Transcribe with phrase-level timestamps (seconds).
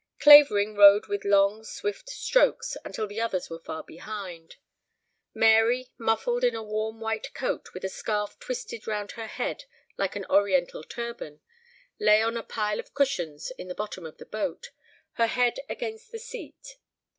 [0.19, 4.55] Clavering rowed with long swift strokes until the others were far behind.
[5.31, 9.65] Mary, muffled in a warm white coat and with a scarf twisted round her head
[9.99, 11.39] like an Oriental turban,
[11.99, 14.71] lay on a pile of cushions in the bottom of the boat,
[15.17, 16.77] her head against the seat.